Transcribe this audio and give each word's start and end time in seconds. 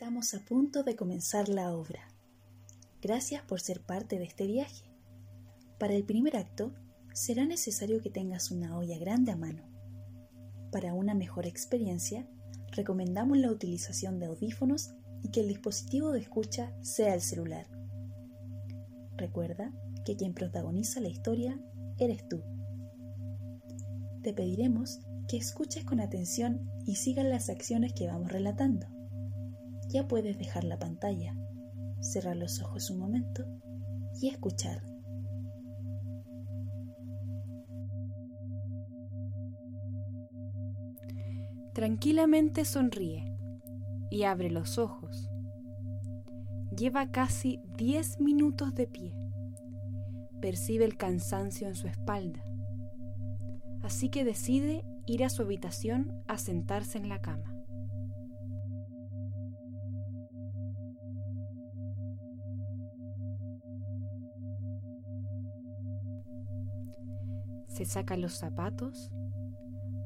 Estamos 0.00 0.32
a 0.32 0.38
punto 0.38 0.84
de 0.84 0.94
comenzar 0.94 1.48
la 1.48 1.74
obra. 1.74 1.98
Gracias 3.02 3.42
por 3.42 3.60
ser 3.60 3.80
parte 3.80 4.16
de 4.16 4.26
este 4.26 4.46
viaje. 4.46 4.84
Para 5.76 5.94
el 5.94 6.04
primer 6.04 6.36
acto, 6.36 6.72
será 7.12 7.44
necesario 7.46 8.00
que 8.00 8.08
tengas 8.08 8.52
una 8.52 8.78
olla 8.78 8.96
grande 8.96 9.32
a 9.32 9.36
mano. 9.36 9.64
Para 10.70 10.94
una 10.94 11.14
mejor 11.14 11.48
experiencia, 11.48 12.28
recomendamos 12.70 13.38
la 13.38 13.50
utilización 13.50 14.20
de 14.20 14.26
audífonos 14.26 14.94
y 15.24 15.32
que 15.32 15.40
el 15.40 15.48
dispositivo 15.48 16.12
de 16.12 16.20
escucha 16.20 16.72
sea 16.80 17.12
el 17.12 17.20
celular. 17.20 17.66
Recuerda 19.16 19.72
que 20.04 20.14
quien 20.14 20.32
protagoniza 20.32 21.00
la 21.00 21.08
historia 21.08 21.60
eres 21.98 22.28
tú. 22.28 22.40
Te 24.22 24.32
pediremos 24.32 25.00
que 25.26 25.38
escuches 25.38 25.84
con 25.84 25.98
atención 25.98 26.70
y 26.86 26.94
sigas 26.94 27.26
las 27.26 27.50
acciones 27.50 27.94
que 27.94 28.06
vamos 28.06 28.30
relatando. 28.30 28.97
Ya 29.88 30.06
puedes 30.06 30.38
dejar 30.38 30.64
la 30.64 30.78
pantalla, 30.78 31.34
cerrar 32.00 32.36
los 32.36 32.60
ojos 32.60 32.90
un 32.90 32.98
momento 32.98 33.44
y 34.20 34.28
escuchar. 34.28 34.82
Tranquilamente 41.72 42.64
sonríe 42.64 43.38
y 44.10 44.24
abre 44.24 44.50
los 44.50 44.78
ojos. 44.78 45.30
Lleva 46.76 47.10
casi 47.10 47.62
10 47.76 48.20
minutos 48.20 48.74
de 48.74 48.86
pie. 48.86 49.14
Percibe 50.40 50.84
el 50.84 50.96
cansancio 50.96 51.66
en 51.66 51.74
su 51.74 51.86
espalda. 51.86 52.44
Así 53.82 54.08
que 54.10 54.24
decide 54.24 54.84
ir 55.06 55.24
a 55.24 55.30
su 55.30 55.42
habitación 55.42 56.22
a 56.26 56.36
sentarse 56.36 56.98
en 56.98 57.08
la 57.08 57.20
cama. 57.20 57.57
Se 67.78 67.84
saca 67.84 68.16
los 68.16 68.32
zapatos, 68.32 69.12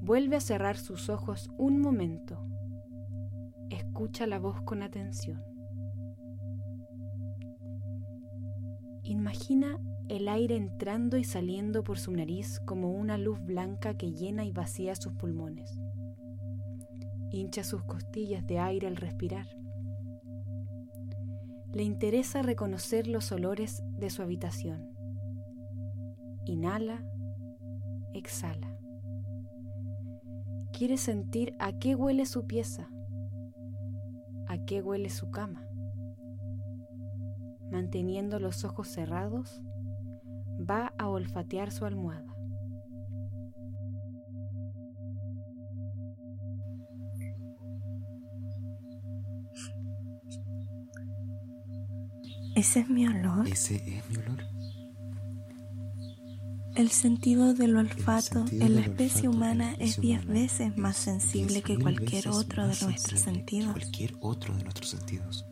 vuelve 0.00 0.34
a 0.34 0.40
cerrar 0.40 0.76
sus 0.76 1.08
ojos 1.08 1.48
un 1.56 1.80
momento 1.80 2.50
escucha 3.70 4.26
la 4.26 4.40
voz 4.40 4.60
con 4.62 4.82
atención. 4.82 5.44
Imagina 9.04 9.78
el 10.08 10.26
aire 10.26 10.56
entrando 10.56 11.16
y 11.16 11.22
saliendo 11.22 11.84
por 11.84 11.98
su 11.98 12.10
nariz 12.10 12.60
como 12.60 12.90
una 12.90 13.18
luz 13.18 13.40
blanca 13.44 13.96
que 13.96 14.10
llena 14.10 14.44
y 14.44 14.52
vacía 14.52 14.96
sus 14.96 15.12
pulmones. 15.12 15.80
Hincha 17.30 17.62
sus 17.62 17.84
costillas 17.84 18.44
de 18.46 18.58
aire 18.58 18.86
al 18.86 18.96
respirar. 18.96 19.46
Le 21.72 21.84
interesa 21.84 22.42
reconocer 22.42 23.06
los 23.06 23.30
olores 23.30 23.84
de 23.98 24.10
su 24.10 24.22
habitación. 24.22 24.88
Inhala, 26.46 27.04
exhala. 28.14 28.76
Quiere 30.72 30.96
sentir 30.96 31.54
a 31.58 31.72
qué 31.72 31.94
huele 31.94 32.26
su 32.26 32.46
pieza 32.46 32.88
a 34.50 34.58
qué 34.58 34.82
huele 34.82 35.10
su 35.10 35.30
cama. 35.30 35.64
Manteniendo 37.70 38.40
los 38.40 38.64
ojos 38.64 38.88
cerrados, 38.88 39.62
va 40.58 40.92
a 40.98 41.08
olfatear 41.08 41.70
su 41.70 41.84
almohada. 41.84 42.34
¿Ese 52.56 52.80
es 52.80 52.90
mi 52.90 53.06
olor? 53.06 53.46
¿Ese 53.46 53.76
es 53.76 54.10
mi 54.10 54.16
olor? 54.16 54.59
El 56.80 56.88
sentido 56.88 57.52
del 57.52 57.76
olfato 57.76 58.46
en 58.50 58.74
la 58.74 58.80
especie 58.80 59.28
humana 59.28 59.74
es 59.78 60.00
diez 60.00 60.24
veces 60.24 60.78
más 60.78 60.96
sensible 60.96 61.60
que 61.60 61.78
cualquier 61.78 62.28
otro 62.28 62.66
de 62.66 62.74
nuestros 62.80 63.20
sentidos. 63.20 63.72
Cualquier 63.72 64.14
otro 64.22 64.56
de 64.56 64.62
nuestros 64.62 64.88
sentidos. 64.88 65.46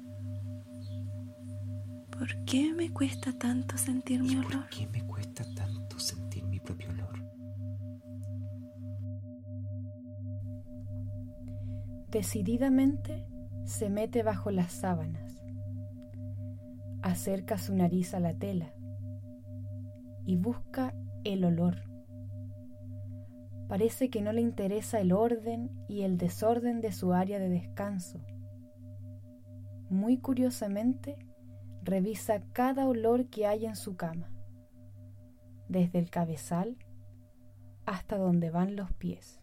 ¿Por 2.10 2.44
qué 2.46 2.72
me 2.72 2.90
cuesta 2.94 3.30
tanto 3.34 3.76
sentir 3.76 4.22
mi 4.22 4.36
olor? 4.36 4.52
¿Por 4.52 4.68
qué 4.70 4.86
me 4.86 5.06
cuesta 5.06 5.44
tanto 5.54 6.00
sentir 6.00 6.46
mi 6.46 6.60
propio 6.60 6.88
olor? 6.88 7.22
Decididamente 12.10 13.26
se 13.66 13.90
mete 13.90 14.22
bajo 14.22 14.50
las 14.50 14.72
sábanas, 14.72 15.44
acerca 17.02 17.58
su 17.58 17.76
nariz 17.76 18.14
a 18.14 18.18
la 18.18 18.32
tela 18.32 18.72
y 20.24 20.36
busca 20.36 20.94
el 21.24 21.44
olor. 21.44 21.82
Parece 23.68 24.08
que 24.08 24.22
no 24.22 24.32
le 24.32 24.40
interesa 24.40 25.00
el 25.00 25.12
orden 25.12 25.70
y 25.88 26.02
el 26.02 26.16
desorden 26.16 26.80
de 26.80 26.92
su 26.92 27.12
área 27.12 27.38
de 27.38 27.50
descanso. 27.50 28.20
Muy 29.90 30.18
curiosamente, 30.18 31.18
revisa 31.82 32.42
cada 32.52 32.86
olor 32.86 33.28
que 33.28 33.46
hay 33.46 33.66
en 33.66 33.76
su 33.76 33.96
cama, 33.96 34.30
desde 35.68 35.98
el 35.98 36.10
cabezal 36.10 36.76
hasta 37.84 38.16
donde 38.16 38.50
van 38.50 38.76
los 38.76 38.92
pies. 38.92 39.38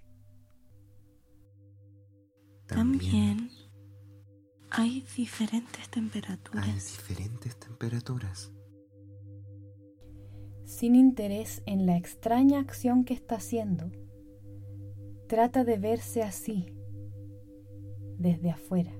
También 2.67 3.49
hay 4.71 5.05
diferentes 5.15 5.87
temperaturas. 5.89 6.65
Hay 6.65 6.73
diferentes 6.73 7.59
temperaturas 7.59 8.51
sin 10.65 10.95
interés 10.95 11.61
en 11.65 11.85
la 11.85 11.95
extraña 11.95 12.59
acción 12.59 13.05
que 13.05 13.13
está 13.13 13.35
haciendo, 13.35 13.91
trata 15.27 15.63
de 15.63 15.77
verse 15.77 16.23
así, 16.23 16.65
desde 18.17 18.49
afuera. 18.49 18.91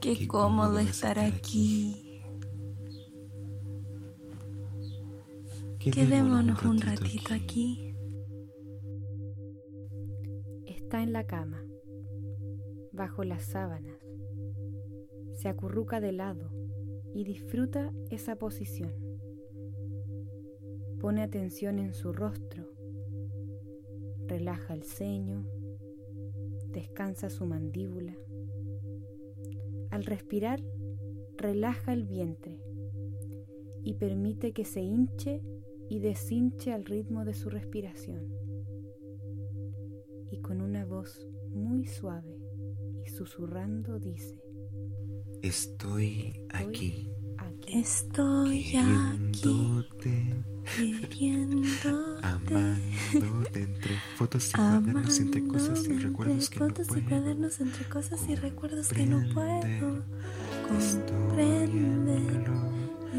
Qué, 0.00 0.26
cómodo 0.26 0.78
estar 0.78 1.18
aquí. 1.18 2.22
Quedémonos 5.78 6.62
un 6.64 6.80
ratito 6.80 7.34
aquí. 7.34 7.96
Está 10.66 11.02
en 11.02 11.12
la 11.12 11.26
cama, 11.26 11.64
bajo 12.92 13.24
las 13.24 13.44
sábanas. 13.44 13.96
Se 15.34 15.48
acurruca 15.48 16.00
de 16.00 16.12
lado 16.12 16.50
y 17.14 17.24
disfruta 17.24 17.92
esa 18.10 18.36
posición. 18.36 18.92
Pone 21.00 21.22
atención 21.22 21.78
en 21.78 21.94
su 21.94 22.12
rostro, 22.12 22.68
relaja 24.26 24.74
el 24.74 24.84
ceño, 24.84 25.46
descansa 26.68 27.28
su 27.28 27.44
mandíbula. 27.44 28.16
Al 29.90 30.04
respirar, 30.04 30.62
relaja 31.36 31.92
el 31.92 32.04
vientre 32.04 32.60
y 33.84 33.94
permite 33.94 34.52
que 34.52 34.64
se 34.64 34.80
hinche 34.80 35.42
y 35.88 35.98
deshinche 35.98 36.72
al 36.72 36.84
ritmo 36.84 37.24
de 37.24 37.34
su 37.34 37.50
respiración. 37.50 38.32
Y 40.30 40.38
con 40.40 40.62
una 40.62 40.86
voz 40.86 41.28
muy 41.50 41.84
suave 41.84 42.38
y 43.04 43.10
susurrando 43.10 43.98
dice, 43.98 44.40
Estoy 45.42 46.40
aquí. 46.50 47.10
Estoy 47.66 48.76
aquí. 48.76 49.84
Queriéndote. 50.76 52.22
Amándote 52.22 53.62
entre 53.62 53.96
fotos 54.16 54.50
y 54.50 54.52
cuadernos, 54.52 55.18
entre 55.18 55.44
cosas 55.48 55.84
y 55.86 55.98
recuerdos 55.98 56.48
que 56.48 56.58
fotos 56.60 56.88
no 56.90 56.98
y 56.98 57.00
puedo. 57.00 57.20
cuadernos 57.20 57.60
entre 57.60 57.88
cosas 57.88 58.20
y 58.28 58.36
recuerdos 58.36 58.88
que 58.88 59.04
no 59.04 59.34
puedo 59.34 60.04
comprender. 60.68 61.70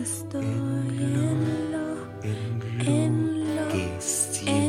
Estoy 0.02 0.46
en 0.46 1.72
lo, 1.72 2.22
en 2.24 3.56
lo, 3.56 3.72
en 4.48 4.62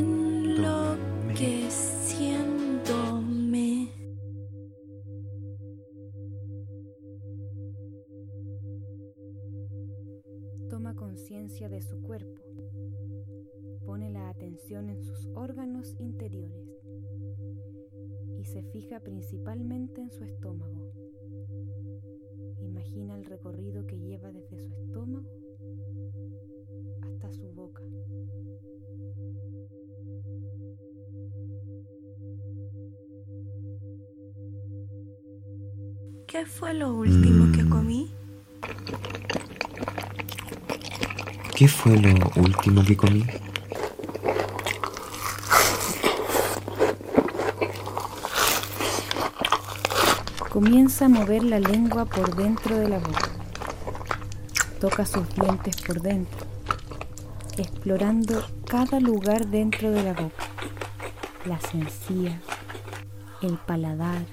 atención 14.55 14.89
en 14.89 15.03
sus 15.03 15.27
órganos 15.35 15.97
interiores 15.99 16.69
y 18.39 18.45
se 18.45 18.63
fija 18.63 19.01
principalmente 19.01 20.01
en 20.01 20.13
su 20.13 20.23
estómago. 20.23 20.93
Imagina 22.61 23.17
el 23.17 23.25
recorrido 23.25 23.85
que 23.85 23.99
lleva 23.99 24.31
desde 24.31 24.61
su 24.61 24.73
estómago 24.75 25.29
hasta 27.03 27.33
su 27.33 27.49
boca. 27.49 27.83
¿Qué 36.29 36.47
fue 36.47 36.75
lo 36.75 36.95
último 36.95 37.53
que 37.53 37.63
Mm. 37.65 37.71
comí? 37.71 38.11
¿Qué 41.57 41.69
fue 41.69 41.97
lo 42.01 42.11
último 42.41 42.85
que 42.85 42.97
comí? 42.97 43.25
Comienza 50.55 51.07
a 51.07 51.09
mover 51.09 51.43
la 51.43 51.59
lengua 51.59 52.05
por 52.05 52.37
dentro 52.37 52.77
de 52.77 52.89
la 52.89 53.01
boca. 53.01 53.29
Toca 54.81 55.05
sus 55.05 55.29
dientes 55.35 55.83
por 55.83 56.01
dentro, 56.01 56.47
explorando 57.59 58.41
cada 58.65 59.01
lugar 59.01 59.49
dentro 59.49 59.91
de 59.91 60.05
la 60.05 60.13
boca. 60.13 60.45
Las 61.45 61.75
encías, 61.75 62.41
el 63.43 63.59
paladar, 63.59 64.27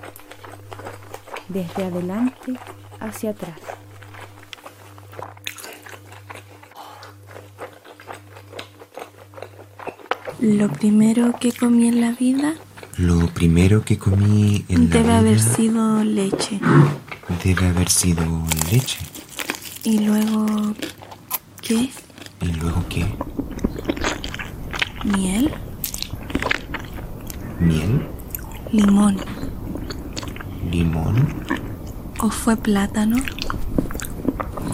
desde 1.50 1.85
adelante 1.85 2.53
hacia 3.00 3.31
atrás. 3.31 3.59
Lo 10.39 10.69
primero 10.69 11.33
que 11.39 11.51
comí 11.51 11.88
en 11.88 12.00
la 12.00 12.12
vida 12.12 12.53
Lo 12.97 13.27
primero 13.27 13.83
que 13.83 13.97
comí 13.97 14.65
en 14.69 14.89
la 14.89 14.95
debe 14.97 15.13
haber 15.13 15.38
vida 15.39 15.55
sido 15.55 16.03
leche. 16.03 16.59
debe 17.43 17.67
haber 17.67 17.89
sido 17.89 18.23
leche. 18.71 18.99
Y 19.83 19.99
luego, 19.99 20.73
¿qué? 21.61 21.89
¿Y 22.41 22.45
luego 22.53 22.83
qué? 22.89 23.05
¿Miel? 25.05 25.51
¿Miel? 27.59 28.07
¿Limón? 28.71 29.17
¿Limón? 30.71 31.44
¿O 32.19 32.29
fue 32.29 32.55
plátano? 32.57 33.17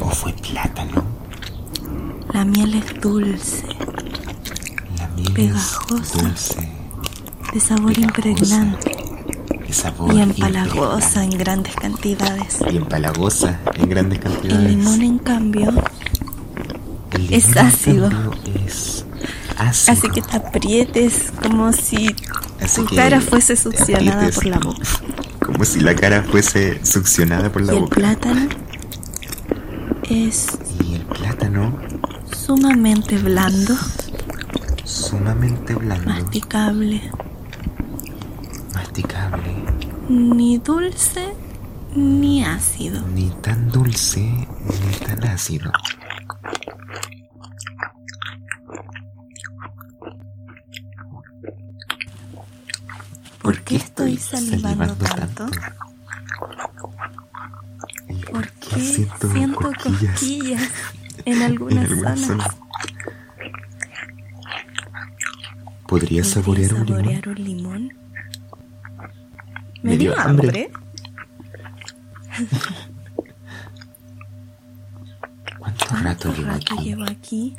¿O 0.02 0.10
fue 0.10 0.34
plátano? 0.34 1.04
La 2.34 2.44
miel 2.44 2.76
es 2.76 3.00
dulce, 3.02 3.64
La 4.98 5.08
miel 5.16 5.34
Pegajosa. 5.34 6.04
es 6.04 6.24
dulce, 6.24 6.70
de 7.58 7.66
sabor 7.66 7.98
impregnante 7.98 8.92
de 9.68 9.74
sabor 9.74 10.14
y 10.14 10.22
empalagosa 10.22 11.24
en 11.24 11.32
grandes 11.32 11.76
cantidades. 11.76 12.58
Y 12.72 12.78
empalagosa 12.78 13.60
en 13.74 13.90
grandes 13.90 14.20
cantidades. 14.20 14.60
El 14.66 14.78
limón, 14.78 15.02
en 15.02 15.18
cambio, 15.18 15.70
El 17.12 17.22
limón, 17.24 17.34
es 17.34 17.48
en 17.48 17.58
ácido. 17.58 18.10
cambio, 18.10 18.32
Es 18.56 19.06
ácido. 19.58 19.94
hace 19.94 20.10
que 20.10 20.22
te 20.22 20.38
aprietes 20.38 21.34
como 21.42 21.74
si 21.74 22.16
Hace 22.62 22.84
tu 22.84 22.96
cara 22.96 23.20
fuese 23.22 23.56
succionada 23.56 24.28
aprietes. 24.28 24.36
por 24.36 24.46
la 24.46 24.60
boca. 24.60 24.84
Como 25.48 25.66
si 25.66 25.80
la 25.80 25.96
cara 25.96 26.24
fuese 26.24 26.86
succionada 26.86 27.52
por 27.52 27.62
la 27.64 27.74
Y 27.74 27.78
el 27.78 27.82
boca. 27.84 27.96
plátano 27.96 28.48
es 30.10 30.48
Y 30.88 30.94
el 30.96 31.02
plátano, 31.06 31.78
sumamente 32.32 33.18
blando, 33.18 33.76
sumamente 34.84 35.74
blando, 35.76 36.06
masticable, 36.10 37.02
ni 40.10 40.58
dulce 40.58 41.34
ni 41.96 42.44
ácido. 42.44 43.02
ni 43.08 43.30
tan 43.42 43.70
dulce 43.72 44.20
ni 44.22 44.98
tan 45.06 45.24
ácido. 45.26 45.72
¿Por 53.42 53.62
qué 53.62 53.78
estoy 53.78 54.18
salivando 54.18 54.96
tanto? 54.96 55.48
¿Por 58.32 58.50
qué 58.54 58.80
Siento 58.82 59.32
siento 59.32 59.62
cosquillas. 59.62 60.12
cosquillas 60.12 60.72
en 61.26 61.34
En 61.38 61.44
algunas 61.44 61.90
algunas 61.90 62.20
zonas? 62.20 62.28
zonas. 62.28 62.58
¿Podrías 65.88 66.28
saborear 66.28 66.74
un 66.74 66.86
limón? 66.86 66.98
saborear 67.04 67.30
un 67.30 67.44
limón? 67.44 67.94
Me 69.84 69.92
Me 69.92 69.98
dio 69.98 70.12
dio 70.14 70.20
hambre. 70.22 70.48
hambre. 70.48 70.72
¿Cuánto 75.60 75.86
rato 75.86 76.30
¿Cuánto 76.30 76.34
llevo 76.34 76.48
rato 76.52 76.74
aquí? 76.76 76.84
llevo 76.84 77.04
aquí? 77.04 77.56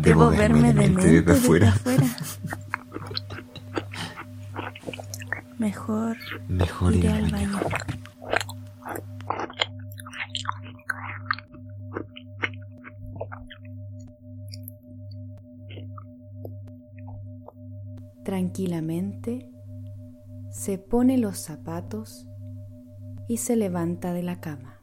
Debo 0.00 0.30
verme 0.30 0.68
de 0.68 0.74
mente 0.74 1.22
desde 1.22 1.32
afuera. 1.32 1.74
Mejor 5.58 6.16
Mejor 6.46 6.94
ir 6.94 7.04
iré 7.04 7.12
al 7.12 7.30
baño. 7.30 7.58
Tranquilamente 18.24 19.48
se 20.58 20.76
pone 20.76 21.18
los 21.18 21.38
zapatos 21.38 22.26
y 23.28 23.36
se 23.36 23.54
levanta 23.54 24.12
de 24.12 24.24
la 24.24 24.40
cama. 24.40 24.77